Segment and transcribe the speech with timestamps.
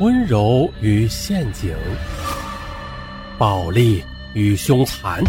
[0.00, 1.76] 温柔与陷阱，
[3.36, 4.02] 暴力
[4.32, 5.22] 与凶残，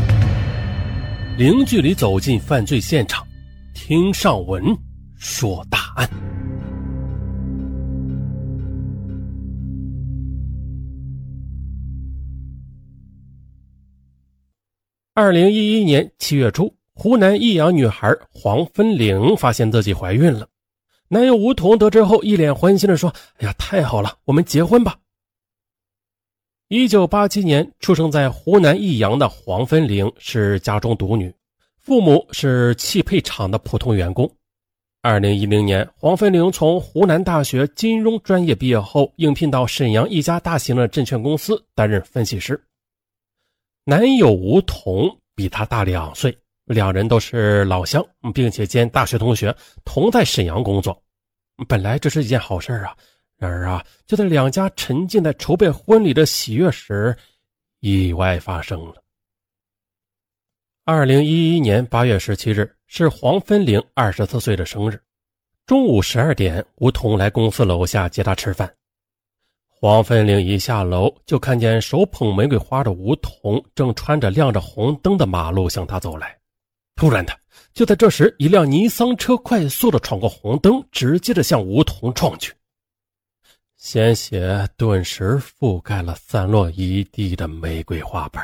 [1.38, 3.28] 零距离走进犯罪现场，
[3.73, 4.63] 听上文
[5.18, 6.10] 说大案。
[15.13, 20.47] 二零一一年七月初，湖南益阳女孩黄芬玲发现自己怀孕了。
[21.14, 24.98] 男友吴桐得知后，一脸欢欣地说：“哎呀，太好了，我们结婚吧。”
[26.70, 31.35] 一九八七年出生在湖南益阳的黄芬玲是家中独女，
[31.82, 34.34] 父母是汽配厂的普通员工。
[35.02, 42.63] 二零一零年，黄芬玲从湖南大学金融专业毕业后，应聘到沈阳一家大型的证券公司担任分析师。
[43.84, 46.38] 男友吴桐比她大两岁。
[46.66, 51.04] 两人都是老乡，并且兼大学同学，同在沈阳工作。
[51.67, 52.95] 本来这是一件好事啊，
[53.38, 57.15] 然而啊，就在两家沉浸在筹备婚礼的喜悦时，
[57.79, 58.95] 意外发生了。
[60.84, 65.00] 二零一一年八月十七日是黄芬玲二十四岁的生日，
[65.66, 68.72] 中午十二点，吴桐来公司楼下接她吃饭。
[69.68, 76.38] 黄芬玲一下楼就看见手捧玫瑰花的吴桐正穿着亮着红灯的马路向她走来。
[76.96, 77.34] 突然的，
[77.74, 82.53] 就在这时，一辆尼桑车快速的闯过红灯，直接的向梧桐撞去。
[83.78, 88.44] 鲜血顿时覆盖了散落一地的玫瑰花瓣。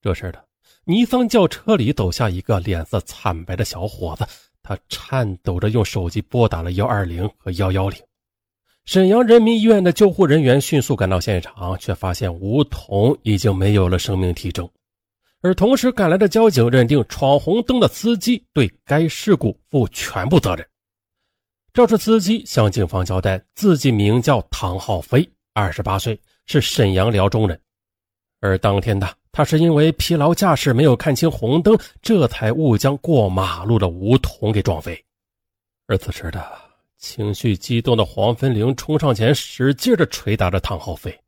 [0.00, 0.44] 这时的
[0.84, 4.26] 尼桑轿车里走下一个脸色惨白的小伙子，
[4.62, 8.00] 他颤抖着用手机拨打了幺二零和幺幺零。
[8.86, 14.68] 沈阳人民医院的救护人员迅速赶到现场，却发现梧桐已经没有了生命体征。
[15.42, 20.66] 而同时赶来的交警认定闯红灯的司机对该事故负全部责任。
[21.72, 27.58] 肇事司机向警方交代，自己名叫唐浩飞，二十八岁，是沈阳辽中人。
[28.40, 35.02] 而当天呢他是因为疲劳驾驶没有看清红灯，这才误将过马路的梧桐给撞飞。
[35.86, 36.44] 而此时的
[36.98, 41.18] 情绪激动的黄芬玲冲上前，使劲的捶打着唐浩飞。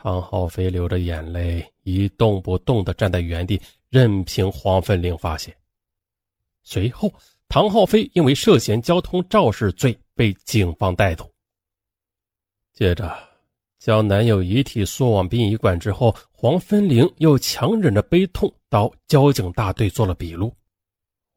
[0.00, 5.52] 唐浩飞流着眼泪，一动不动地站在原地，任凭黄芬玲发现。
[6.62, 7.12] 随后，
[7.48, 11.28] 唐浩飞因为涉嫌交通肇事罪被警方带走。
[12.72, 13.12] 接着，
[13.80, 20.54] 将男友遗体送往殡仪馆之后，黄芬玲又强忍着悲痛到交警大队做了笔录。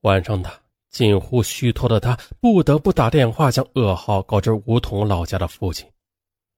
[0.02, 0.52] 晚上的
[0.92, 5.90] 近乎虚脱的她，不得不打电话将噩耗告知梧桐老家的父亲。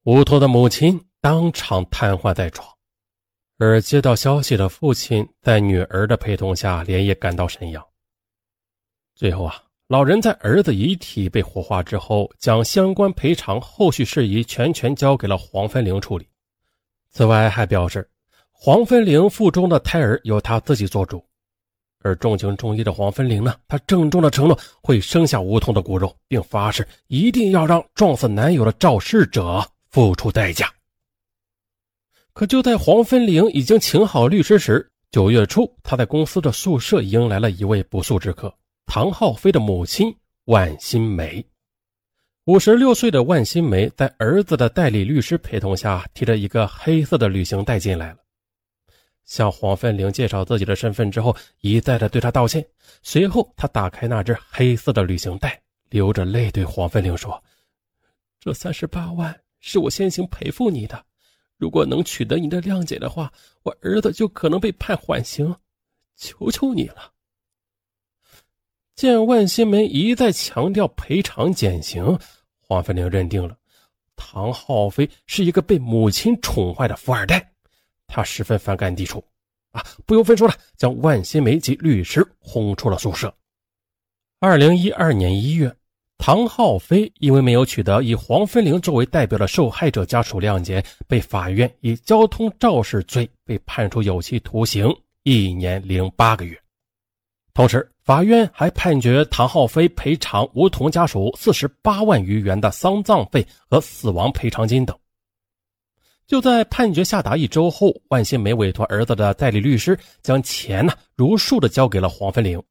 [0.03, 0.99] 梧桐的母亲。
[1.23, 2.67] 当场瘫痪在床，
[3.57, 7.81] 而接到消息的父亲在女儿的陪同下连夜赶到沈阳。
[9.15, 9.55] 最后啊，
[9.87, 16.27] 老人在儿子遗体被火化之后，将相关赔偿后续事宜全权交给了黄芬玲处理。
[17.09, 18.05] 此外，还表示
[18.51, 21.25] 黄芬玲腹中的胎儿由她自己做主。
[22.01, 30.69] 而重情重义的黄芬玲呢，她郑重的承诺会生下梧桐的骨肉，并发誓一定要让撞死男友的肇事者付出代价。
[32.33, 38.51] 可就在黄芬玲已经请好律师时，九月初，她在公司的宿舍迎来了一位不速之客——
[38.87, 41.45] 唐浩飞的母亲万新梅。
[42.45, 48.17] 五十六岁的万新梅在儿子的代理律师陪同下，提着一个黑色的旅行袋进来了，
[49.25, 52.65] 向黄芬玲介绍自己的身份之后，一再的对她道歉。
[53.03, 55.61] 随后，他打开那只黑色的旅行袋，
[55.91, 57.41] 流着泪对黄芬玲说
[58.41, 61.05] ：“这三十八万是我先行赔付你的。”
[61.57, 63.31] 如果能取得你的谅解的话，
[63.61, 65.55] 我儿子就可能被判缓刑，
[66.15, 67.11] 求求你了。
[68.95, 72.17] 见万新梅一再强调赔偿减刑，
[72.59, 73.57] 黄飞玲认定了
[74.15, 77.53] 唐浩飞是一个被母亲宠坏的富二代，
[78.07, 79.23] 他十分反感抵触，
[79.71, 83.33] 啊，不由分说了，将万新梅及律师轰出了宿舍。
[84.39, 85.75] 二零一二年一月。
[86.25, 94.89] 唐浩飞因为没有取得以黄芬玲作为代表的受害者家属谅解，被法院以交通肇事罪被判处有期徒刑
[95.23, 96.57] 一年零八个月。
[97.53, 104.97] 同时，法院还判决唐浩飞赔偿吴桐家属四十八万余元的丧葬费和死亡赔偿金等。
[106.25, 112.63] 就在判决下达一周后，万新梅委托儿子的代理律师将钱呢如数的交给了黄芬玲。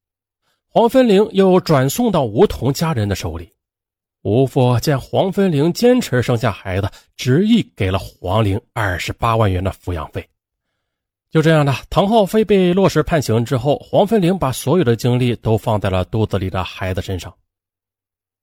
[0.75, 3.53] 黄芬玲又转送到吴桐家人的手里。
[4.23, 10.27] 吴父见黄芬玲坚持生下孩子，执意给了黄玲二十八万元的抚养费。
[11.31, 17.31] 就这样的，唐浩飞被落实判刑之后，黄芬玲把所有的精力都放在了肚子里的孩子身上。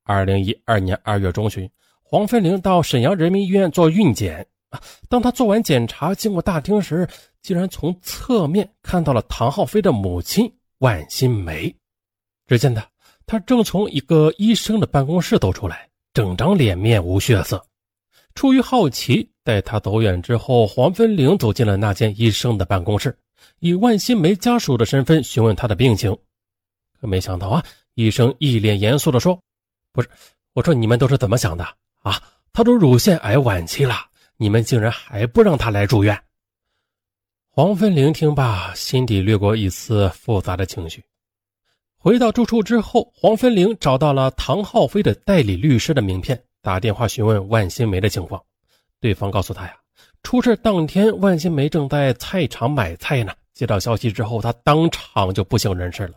[0.04, 1.68] 二零一二年二月中旬，
[2.00, 4.46] 黄芬玲到沈阳人民医院做孕检。
[5.08, 7.08] 当他做完检查，经过大厅时，
[7.42, 10.48] 竟然从侧面看到了唐浩飞的母亲
[10.78, 11.74] 万新梅。
[12.50, 12.84] 只见他，
[13.26, 17.64] 他正从一个医生的办公室走出来，整张脸面无血色。
[18.34, 23.16] 出于好奇，待他走远之后，黄芬玲走进了那间医生的办公室，
[23.60, 26.10] 以万新梅家属的身份询问他的病情。
[27.00, 27.64] 可没想到啊，
[27.94, 29.40] 医生一脸严肃地说
[29.94, 30.10] ：“不是，
[30.52, 31.64] 我说你们都是怎么想的
[32.00, 32.20] 啊？
[32.52, 33.94] 他都乳腺癌晚期了。”
[34.38, 36.20] 你们竟然还不让他来住院！
[37.50, 41.04] 黄芬玲听罢，心底掠过一丝复杂的情绪。
[42.02, 48.40] 回到住处之后，黄芬玲找到了唐浩飞的代理律师的名片，打电话询问万新梅的情况。
[49.02, 49.74] 对方告诉他呀，
[50.22, 53.34] 出事当天万新梅正在菜场买菜呢。
[53.52, 56.14] 接到消息之后，他当场就不省人事了。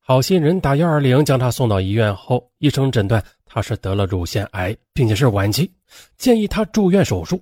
[0.00, 3.22] 好心人打幺二零将他送到医院后，医生诊断。
[3.44, 5.70] 他是得了乳腺癌，并且是晚期，
[6.18, 7.40] 建议他住院手术。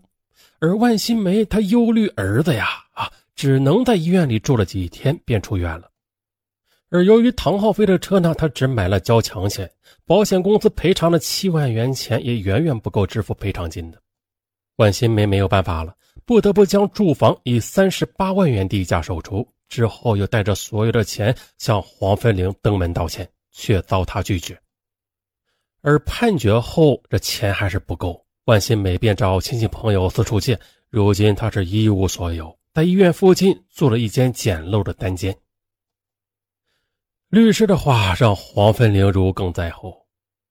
[0.60, 5.88] 而万新梅她忧虑儿子呀，啊，只能在医院里住了几天便出院了。
[6.92, 9.68] 而由于唐浩飞的车呢，他只买了交强险，
[10.04, 13.98] 保险公司赔偿了七万元钱，也远远不够支付赔偿金的。
[14.76, 15.96] 万新梅没有办法了，
[16.26, 24.54] 不得不将住房以三十八万元地价售出，之后又带着所有的钱向黄芬玲登门道歉，却遭他拒绝。
[25.80, 30.60] 而判决后，这钱还是不够，万新梅便找亲戚朋友四处借。
[30.90, 35.34] 如今她是一无所有，在医院附近租了一间简陋的单间。
[37.32, 40.06] 律师的话让黄芬玲如鲠在喉，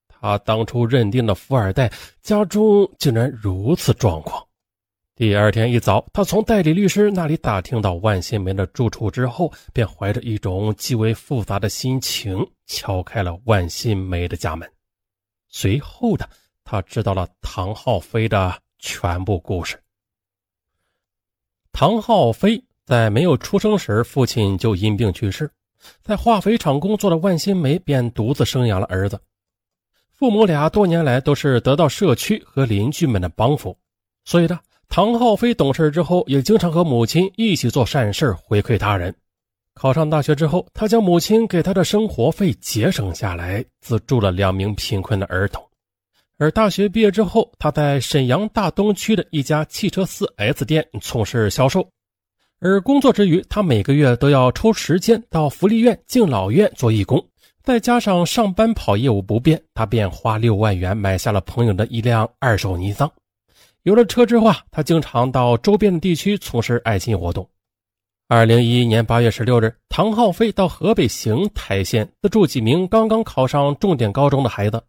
[0.08, 1.88] 他当初认定的富二代
[2.24, 4.44] 家中竟然如此状况。
[5.16, 14.68] 第二天一早，他从代理律师那里打听到万新梅的住处之后，便怀着一种极为复杂的心情敲开了万新梅的家门。
[15.50, 16.28] 随后的，
[16.64, 19.80] 他知道了唐浩飞的全部故事。
[21.72, 25.48] 唐浩飞在没有出生时，父亲就因病去世，
[26.04, 29.20] 在化肥厂工作的万新梅便独自生养了儿子。
[30.14, 33.76] 父母俩多年来都是得到社区和邻居们的帮扶，
[34.24, 39.16] 所以呢，唐浩飞懂事之后，也经常和母亲一起做善事回馈他人。
[39.74, 45.64] 考上大学之后，他将母亲给他的生活费节省下来，资助了两名贫困的儿童。
[46.38, 51.88] 而大学毕业之后，他在沈阳大东区的一家汽车 4S 店从事销售。
[52.64, 57.20] 而工作之余，他每个月都要抽时间到福利院、敬老院做义工。
[57.64, 63.12] 再加上上班跑业务不便，他便花六万元买下了朋友的一辆二手尼桑。
[63.82, 67.50] 有了车之后啊，他经常到周边的地区从事爱心活动。
[68.28, 74.84] 二零一一年八月十六日，唐浩飞到河北邢台县资助几名刚刚考上重点高中的孩子，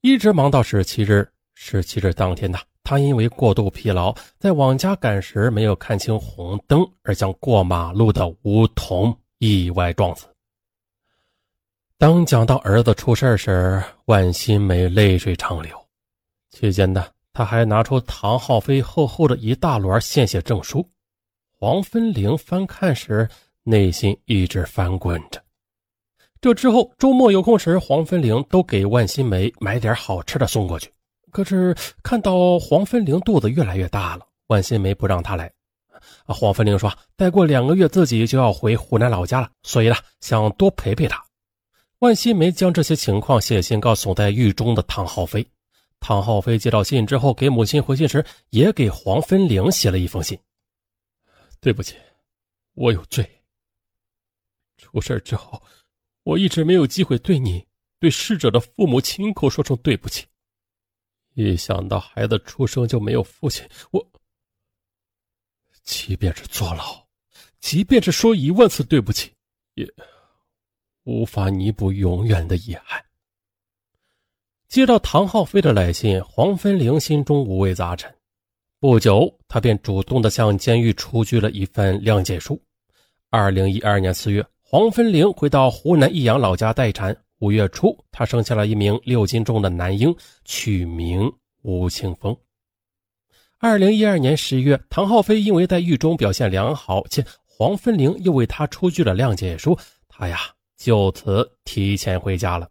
[0.00, 1.28] 一直忙到十七日。
[1.54, 10.26] 十七日当天呢，他因为过度疲劳，在往家赶时没有看清红灯，而将过马路的梧桐意外撞死。
[11.96, 15.70] 当讲到儿子出事时，万新梅泪水长流。
[16.50, 20.84] 期间呢，他还拿出唐浩飞厚厚的一大摞献血证书。
[21.58, 23.28] 黄芬玲翻看时，
[23.62, 25.40] 内心一直翻滚着。
[26.40, 30.92] 这之后，周末有空时，黄芬玲都给万新梅买点好吃的送过去。
[31.32, 35.50] 可是看到黄芬玲肚子越来越大了，万新梅不让她来。
[36.26, 41.24] 啊，黄芬玲说，再过两个月自己就要回湖南老家了，所以呢，想多陪陪她。
[42.00, 45.46] 万新梅将这些情况写信告诉在狱中的唐浩飞。
[46.00, 50.38] 唐浩飞接到信之后，给母亲回信时，也给黄芬玲写了一封信。
[51.60, 51.94] 对不起，
[52.74, 53.24] 我有罪。
[54.76, 55.62] 出事之后，
[56.24, 57.64] 我一直没有机会对你、
[58.00, 60.26] 对逝者的父母亲口说声对不起。
[61.34, 64.06] 一想到孩子出生就没有父亲，我
[65.82, 67.04] 即便是坐牢，
[67.58, 69.32] 即便是说一万次对不起，
[69.74, 69.86] 也
[71.04, 73.02] 无法弥补永远的遗憾。
[74.68, 78.14] 接到唐浩飞的来信，黄芬玲心中五味杂陈。
[78.78, 82.60] 不久，他便主动的向监狱出具了一份谅解书。
[83.30, 87.16] 二零一二年四月，黄芬玲回到湖南益阳老家待产。
[87.42, 91.28] 五月初，她生下了一名六斤重的男婴，取名
[91.62, 92.36] 吴庆峰。
[93.58, 100.38] 二零一二年十月，唐浩飞因为在狱中表现良好，且黄芬玲又为他出具了谅解书，他呀
[100.76, 102.68] 就此提前回家了。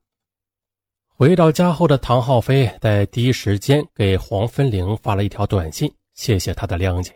[1.17, 5.93] 回到家后的唐浩飞在第一时间给黄芬玲发了一条短信。
[6.13, 7.13] 谢谢他的谅解。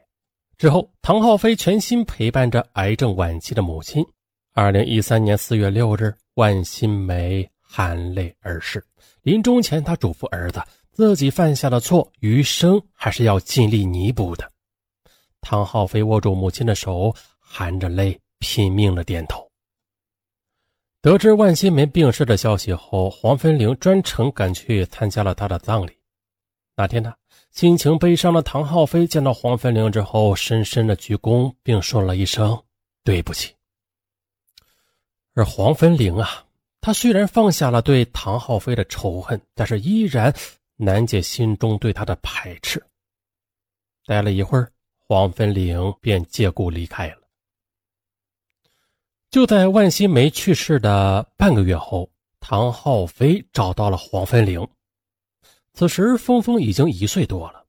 [0.58, 4.06] 之后，唐浩飞全心陪伴着癌症晚期的母亲。
[4.58, 8.82] 二零一三年四月六日，万新梅含泪而逝。
[9.22, 14.50] 临终前，他嘱咐儿子自己犯下的错，余生还是要尽力弥补的。
[15.42, 19.46] 唐浩飞握住母亲的手，含着泪拼命的点头。
[21.02, 25.92] 得知万新梅病逝的消息后，黄芬玲专程赶去参加了她的葬礼。
[26.78, 27.14] 那天呢，
[27.52, 32.58] 心情悲伤的唐浩飞见到黄芬玲之后，深深的鞠躬，并说了一声
[33.04, 33.54] 对不起。
[35.36, 36.44] 而黄芬玲啊。
[36.82, 40.32] 他虽然放下了对唐浩飞的仇恨，但是依然
[40.76, 42.84] 难解心中对他的排斥。
[44.06, 44.72] 待了一会儿，
[45.08, 47.18] 黄芬玲便借故离开了。
[49.32, 52.08] 就在万新梅去世的半个月后，
[52.40, 54.68] 唐浩飞找到了黄芬玲。
[55.74, 57.66] 此时，峰峰已经一岁多了。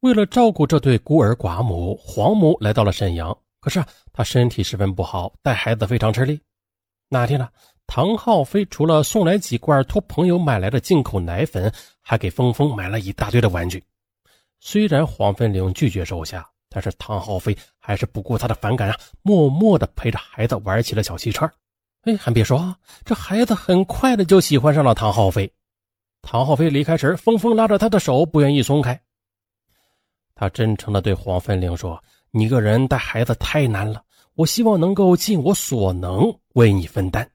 [0.00, 3.36] 为了照顾这对孤儿寡母，黄母来到了沈阳。
[3.60, 3.84] 可是
[4.14, 6.40] 她身体十分不好，带孩子非常吃力。
[7.08, 7.48] 那天呢？
[7.88, 13.80] 唐浩飞除了送来几罐托朋友买来的进口奶粉，还给峰峰买了一大堆的玩具。
[14.58, 21.48] 虽然黄芬玲拒绝收下，但是唐浩飞还是不顾他的反感啊，默默地陪着孩子玩起了小汽车。
[22.02, 25.48] 哎，还别说，这孩子很快的就喜欢上了唐浩飞。
[26.22, 29.00] 唐浩飞离开时，峰峰拉着他的手，不愿意松开。
[30.34, 34.02] 他真诚地对黄芬玲说：“你一个人带孩子太难了，
[34.36, 37.28] 我希望能够尽我所能为你分担。”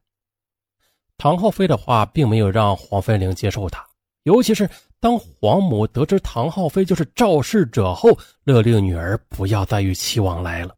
[1.20, 3.86] 唐浩飞的话并没有让黄飞玲接受他，
[4.24, 10.74] 尤其是当黄母得知唐浩飞就是肇事者后，勒令女儿不要再与其往来了。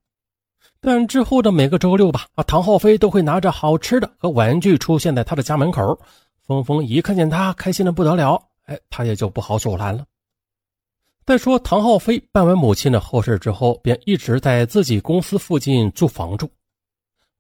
[0.82, 5.98] 但之后的每个周六吧，啊，唐浩飞都会拿着好吃的和玩具出现在他的家门口。
[6.46, 10.06] 峰峰一看见他，开心的不得了，哎，他也就不好阻拦了。
[11.25, 16.50] 再说，唐浩飞办完母亲的后事之后，便一直在自己公司附近租房住。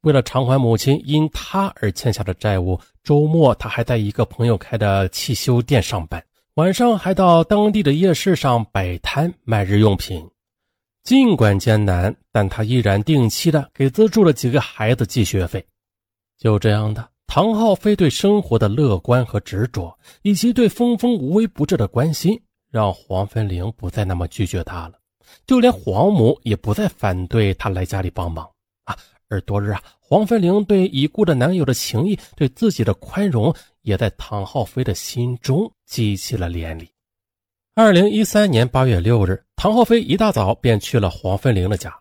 [0.03, 6.23] 为了偿还母亲因他而欠下的债务，周末他还在一个朋友开的汽修店上班，
[6.55, 10.25] 晚上还到当地的夜市上摆摊卖日用品。
[11.03, 15.65] 尽管艰难，但他依然定期的给资助了几个孩子寄学费。
[16.37, 22.41] 就这样的，唐浩飞对生活的乐观和执着，以及对峰峰无微不至的关心，
[22.73, 24.93] 让黄芬玲不再那么拒绝他了。
[25.45, 28.49] 就连黄母也不再反对他来家里帮忙
[28.85, 28.97] 啊。
[29.29, 33.53] 而多日啊，黄芬玲对已故的男友的情谊，对自己的宽容，
[33.83, 36.87] 也在唐浩飞的心中激起了涟漪。
[37.75, 41.95] 二零一三年八月六日，唐浩飞一大早便去了黄芬玲的家。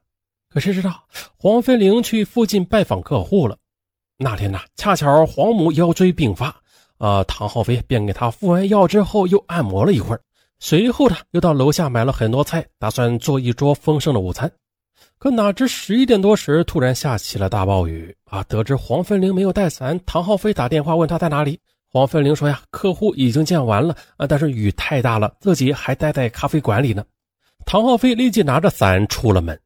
[0.48, 1.04] 可谁知道，
[1.36, 3.58] 黄芬玲去附近拜访客户了。
[4.16, 6.54] 那天呢，恰巧黄母腰椎病发，
[6.96, 10.20] 啊，唐浩飞便给她敷完药之后，又按摩了一会儿。
[10.64, 14.48] 随后呢，又到楼下买了很多菜，打算做一桌丰盛的午餐。
[15.18, 18.44] 可哪知十一点多时，突然下起了大暴雨啊！
[18.44, 21.58] 得知黄芬玲没有带伞，唐浩飞打电话问他在哪里。
[21.90, 27.04] 黄芬玲说：“呀，客户已经见完了啊，但是雨太大了，自己还待在咖啡馆里呢。”
[27.66, 29.58] 唐浩飞立即拿着伞出了门，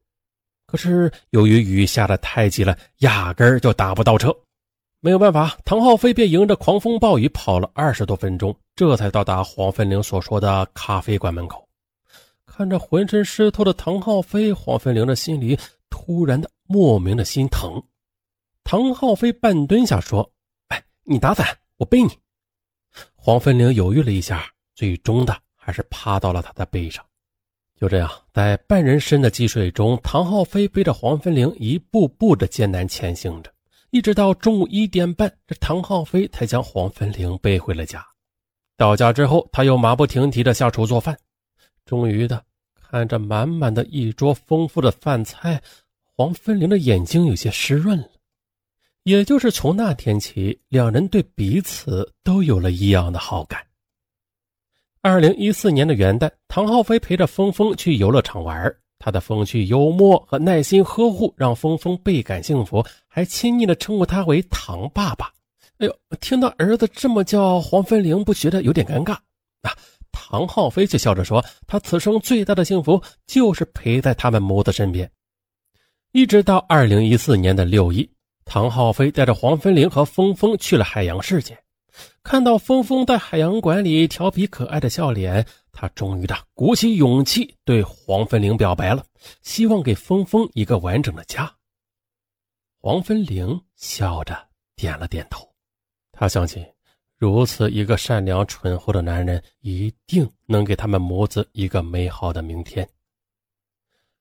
[0.65, 4.35] 可是由于雨下的太急了，压根儿就打不到车。
[4.99, 11.67] 没有办法，唐浩飞便迎着狂风暴雨跑了二十多分钟，这才到达黄芬玲所说的咖啡馆门口。
[12.45, 15.57] 看着浑身湿透的唐浩飞，黄芬玲的心里
[15.89, 17.81] 突然的莫名的心疼。
[18.63, 20.31] 唐浩飞半蹲下说
[20.69, 22.09] ：“哎，你打伞，我背你。”
[23.17, 27.03] 黄芬玲犹豫了一下，最终的还是趴到了他的背上。
[27.79, 33.51] 就这样，在半人深的积水中，唐浩飞背着黄芬玲一步步的艰难前行着，
[33.89, 38.05] 一直到中午一点半，这唐浩飞才将黄芬玲背回了家。
[38.77, 41.17] 到家之后，他又马不停蹄的下厨做饭，
[41.83, 42.43] 终于的。
[42.89, 45.61] 看着满满的一桌丰富的饭菜，
[46.15, 48.07] 黄芬玲的眼睛有些湿润了。
[49.03, 53.65] 也就是从那天起，两人对彼此都有了异样的好感。
[55.01, 65.31] 二零一四年的元旦，唐浩飞陪着峰峰去游乐场玩，他的风趣幽默和耐心呵护让峰峰倍感幸福，还亲昵的称呼他为“唐爸爸”。
[65.79, 69.13] 哎呦，听到儿子这么叫黄芬玲，不觉得有点尴尬
[69.61, 69.75] 啊？
[70.11, 75.09] 唐浩飞却笑着说：“他此生最大的幸福就是陪在他们母子身边。”
[76.13, 78.09] 一直到二零一四年的六一，
[78.43, 81.57] 唐浩飞带着黄芬玲和峰峰去了海洋世界。
[82.23, 89.05] 看到峰峰在海洋馆里调皮可爱的笑脸，他终于的鼓起勇气对黄芬玲表白了，
[89.43, 91.51] 希望给峰峰一个完整的家。
[92.79, 95.47] 黄芬玲笑着点了点头，
[96.17, 96.65] 他相信。
[97.15, 102.87] 如此一个善良淳厚的男人，一定能给他们母子一个美好的明天。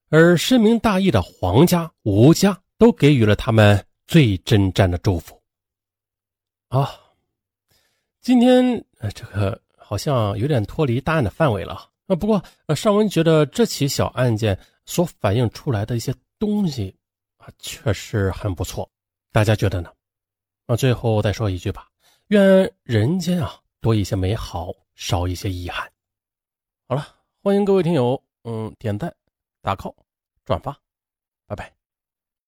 [0.08, 5.40] 而深明大义的黄家、吴家都给予了他们最真挚的祝福。
[6.68, 6.90] 啊，
[8.20, 11.74] 今天呃这个好像有点脱离大案的范围了
[12.06, 12.16] 啊。
[12.16, 16.94] 不过，呃，尚文觉得这起小案件所反映出来的一些东西
[17.36, 18.88] 啊，确实很不错。
[19.32, 19.90] 大家觉得呢？
[20.66, 21.88] 那，最后再说一句吧，
[22.28, 25.92] 愿人间啊多一些美好，少一些遗憾。
[26.88, 27.06] 好了，
[27.42, 29.14] 欢迎各位听友，嗯，点赞、
[29.62, 29.94] 打 call、
[30.44, 30.76] 转发，
[31.46, 31.75] 拜拜。